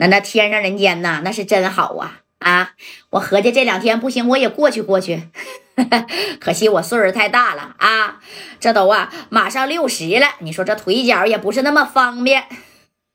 [0.00, 2.70] 那那天上人间呐，那是真好啊啊！
[3.10, 5.28] 我合计这两天不行，我也过去过去。
[6.40, 8.18] 可惜我岁数太大了啊，
[8.58, 12.44] 这都啊马上六十了，你说这腿脚也不是那么方便。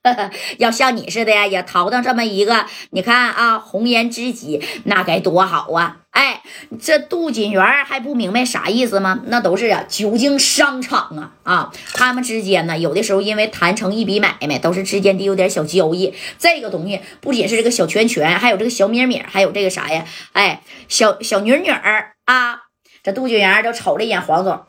[0.59, 5.97] 要像你似的呀，也淘到这么一个，你看啊，红颜知己那该多好啊！
[6.11, 6.41] 哎，
[6.81, 9.21] 这杜锦元还不明白啥意思吗？
[9.25, 16.13] 那都是啊，久经商场啊啊，他们之间呢，有的时候因为谈成一笔买卖，都是之间得有点小交易。
[16.37, 20.05] 这个东西不仅是这个小拳拳，还有这个小米米，还有这个啥呀？
[20.33, 22.59] 哎，小小女女儿啊，
[23.03, 24.61] 这杜锦元就瞅了一眼黄总。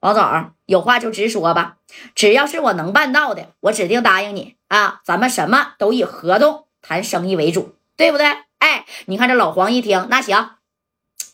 [0.00, 1.76] 王总，有话就直说吧，
[2.14, 5.00] 只要是我能办到的，我指定答应你啊！
[5.04, 8.26] 咱们什么都以合同谈生意为主，对不对？
[8.58, 10.56] 哎，你看这老黄一听，那行，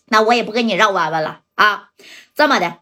[0.06, 1.90] 那我也不跟你绕弯弯了啊！
[2.34, 2.78] 这么的，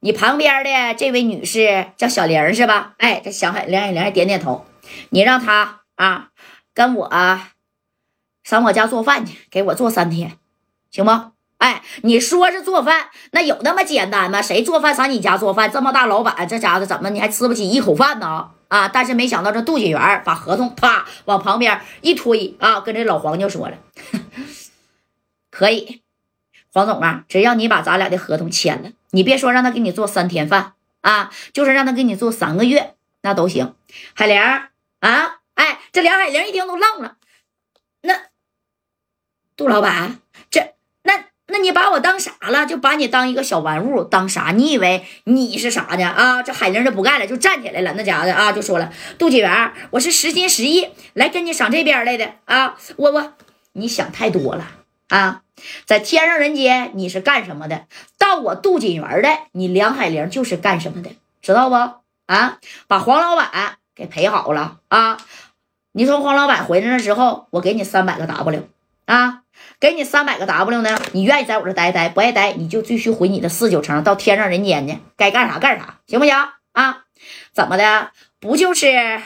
[0.00, 2.94] 你旁边的这位女士叫小玲是吧？
[2.96, 4.64] 哎，这小海梁海玲点点头，
[5.10, 6.30] 你让她啊
[6.72, 7.10] 跟我
[8.42, 10.38] 上我家做饭去，给我做三天，
[10.90, 11.10] 行不？
[11.60, 14.40] 哎，你说是做饭，那有那么简单吗？
[14.40, 15.70] 谁做饭上你家做饭？
[15.70, 18.50] 这么大老板，这家伙怎么你还吃不起一口饭呢？
[18.68, 18.88] 啊！
[18.88, 23.76] 但是没想到这杜锦元把合同啪往旁边一推啊，跟这老黄就说了
[25.50, 26.00] ：“可以，
[26.72, 33.74] 黄总啊，只要你把咱俩的合同签了，你别说让他给你做三天饭啊，就是让他给你做三个月，那都行。”
[34.16, 37.16] 海玲啊，哎，这梁海玲一听都愣了，
[38.00, 38.14] 那
[39.56, 40.74] 杜老板这。
[41.50, 42.64] 那你把我当啥了？
[42.66, 44.52] 就把你当一个小玩物，当啥？
[44.54, 46.04] 你以为你是啥呢？
[46.04, 47.92] 啊，这海玲就不干了，就站起来了。
[47.96, 52.76] 那家伙的啊，就说了：“杜锦元，我是实心实意来跟你上这边来的啊！
[52.96, 53.32] 我我，
[53.72, 54.66] 你想太多了
[55.08, 55.42] 啊！
[55.84, 57.86] 在天上人间你是干什么的？
[58.16, 61.10] 到我杜锦园的，你梁海玲就是干什么的，
[61.42, 61.74] 知道不？
[62.26, 65.18] 啊，把黄老板给陪好了啊！
[65.92, 68.68] 你从黄老板回来的时候，我给你三百个 W
[69.10, 69.42] 啊！”
[69.80, 76.34] 给你三百个 W 呢，你愿意在我这待待，不爱待你就继续回你的四九城，到天上人间去，该干啥干啥，行不行
[76.72, 77.04] 啊？
[77.52, 78.10] 怎么的？
[78.40, 79.20] 不就是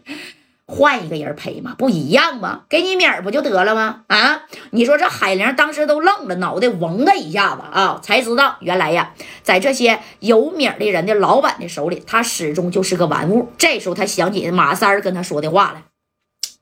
[0.66, 1.74] 换一个人陪吗？
[1.78, 2.62] 不一样吗？
[2.68, 4.02] 给你米儿不就得了吗？
[4.08, 4.42] 啊？
[4.70, 9.12] 你说这海玲当时都愣了，脑袋嗡的一下子啊，才知道原来呀，
[9.42, 13.50] 在这些有米的人的老板的手里，他始终就是个玩物。
[13.58, 15.82] 这时候他想起马三儿跟他说的话了。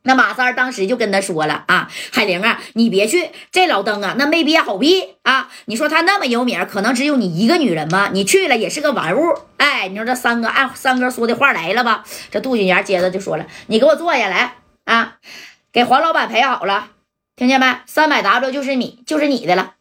[0.07, 5.51] 那马三当时就跟他说了啊，海玲啊，你别去，这老登啊，那没憋好屁啊！
[5.67, 8.11] 你说他那么有名，可能只有你一个女人吗？
[8.13, 9.35] 你去了也是个玩物。
[9.57, 12.05] 哎，你说这三哥按三哥说的话来了吧？
[12.31, 15.17] 这杜锦元接着就说了，你给我坐下来啊，
[15.73, 16.91] 给黄老板陪好了，
[17.35, 17.67] 听见没？
[17.87, 19.75] 三百 W 就是你，就是你的了。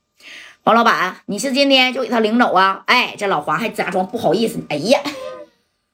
[0.64, 2.82] 黄老板，你是今天就给他领走啊？
[2.88, 5.00] 哎，这老黄还假装不好意思，哎呀，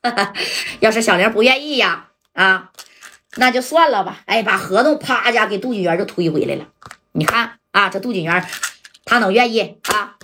[0.79, 2.71] 要是小玲不愿意呀，啊。
[3.37, 6.67] 那就算了吧，哎，把合同啪一下给杜景元就推回来了。
[7.13, 8.45] 你看啊，这杜景元
[9.05, 10.15] 他能愿意啊？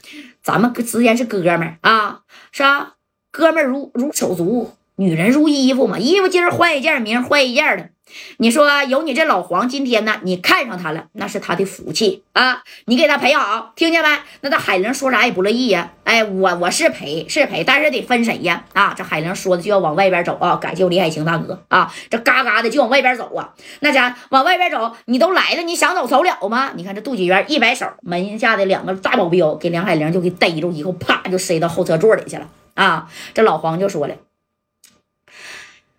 [0.41, 2.94] 咱们之间是哥们儿啊，是啊，
[3.31, 7.90] 哥们儿如如手足，女人如衣服嘛，衣服今儿换一件，明儿换一件的。
[8.38, 12.63] 你说有你这老黄今天呢，你看上他了，那是他的福气啊！
[12.85, 14.09] 你给他陪好，听见没？
[14.41, 15.91] 那这海玲说啥也不乐意呀。
[16.03, 18.63] 哎，我我是陪是陪，但是得分谁呀？
[18.73, 20.56] 啊，这海玲说的就要往外边走啊！
[20.56, 21.94] 感谢李海清大哥啊！
[22.09, 23.53] 这嘎嘎的就往外边走啊！
[23.81, 26.72] 那家往外边走，你都来了，你想走走了吗？
[26.75, 33.07] 你看这杜锦元一摆手，门下的两个大保镖给梁海玲就给逮住以后，啪就塞到后车座里去了啊！
[33.34, 34.16] 这老黄就说了。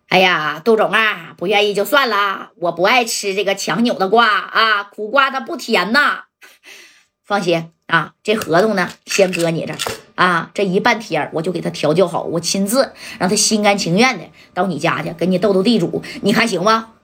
[0.08, 6.24] 哎呀，杜总啊，不愿意就算了，我不爱吃这个强扭的瓜啊，苦瓜它不甜呐。
[7.24, 9.74] 放心啊，这合同呢，先搁你这
[10.14, 14.24] 啊，这一半天我就给他调教好，我亲自让他心甘情愿的
[14.54, 16.94] 到你家去跟你斗斗地主，你看行吗？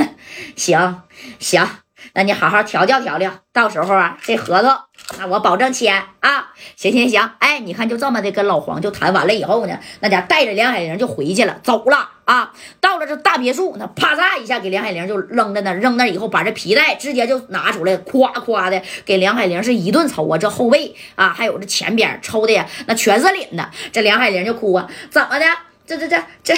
[0.56, 1.02] 行
[1.38, 1.68] 行。
[2.14, 4.74] 那你好好调教调教，到时候啊，这合同
[5.18, 6.52] 那我保证签啊！
[6.76, 12.52] 行行行，哎，你看就这么的跟老黄就谈完了以后呢，那家带着梁海玲就回去了，走了啊！
[12.80, 20.38] 到了这大别墅，那啪嚓一下给梁海玲就扔在那，扔那以后把这皮带直接就拿出来，夸夸的给梁海玲是一顿抽啊！
[20.38, 23.70] 这后背啊，还有这前边抽的呀，那全是领的。
[23.92, 25.44] 这梁海玲就哭啊，怎么的？
[25.86, 26.54] 这这这这，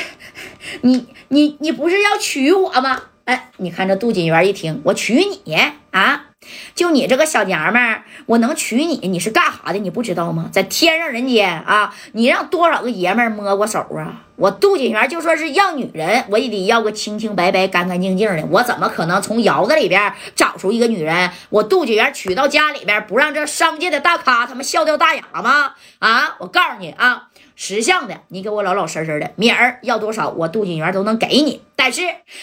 [0.83, 3.03] 你你你不是要娶我吗？
[3.25, 5.53] 哎，你看这杜锦元一听，我娶你
[5.91, 6.26] 啊？
[6.75, 8.97] 就你这个小娘们儿，我能娶你？
[9.09, 9.79] 你是干啥的？
[9.79, 10.49] 你不知道吗？
[10.53, 14.23] 在天上人间啊，你让多少个爷们儿摸过手啊？
[14.37, 18.45] 我杜锦元就说是要女人，我也得要个清清白白、干干净净的。
[18.51, 21.31] 我怎么可能从窑子里边找出一个女人？
[21.49, 25.73] 我杜锦元娶到家里边，不让这商界的大咖他们笑掉大牙吗？
[26.01, 26.37] 啊！
[26.41, 31.63] 我告诉你啊，识相的，你给我老老实实的，明儿要多少，我杜锦元都能给你。
[31.75, 32.03] 但是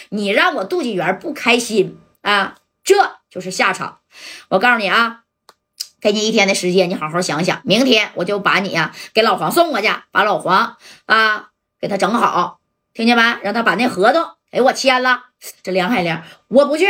[0.09, 4.00] 你让我杜锦元不开心啊，这就是下场。
[4.50, 5.21] 我告诉你啊，
[6.00, 10.77] 给你一天的时间，你好好想想，明天我就把你呀给老黄送过去，把老黄
[11.07, 11.50] 啊
[11.80, 12.59] 给他整好，
[12.94, 13.24] 听见没？
[13.41, 15.24] 让他把那合同给我签了。
[15.63, 16.85] 这梁海玲，我不去，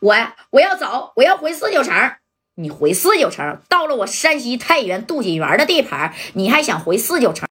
[0.00, 0.14] 我
[0.50, 1.94] 我要走，我要回四九城。
[2.60, 7.46] 你回四九城，到了我山西太原杜锦元的地盘，你还想回四九城？